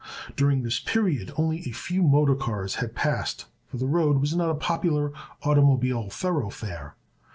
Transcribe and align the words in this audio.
During 0.35 0.63
this 0.63 0.79
period 0.79 1.31
only 1.37 1.59
a 1.59 1.71
few 1.73 2.01
motor 2.01 2.33
cars 2.33 2.73
had 2.81 2.95
passed, 2.95 3.45
for 3.67 3.77
the 3.77 3.85
road 3.85 4.17
was 4.17 4.35
not 4.35 4.49
a 4.49 4.55
popular 4.55 5.11
automobile 5.43 6.09
thoroughfare. 6.09 6.95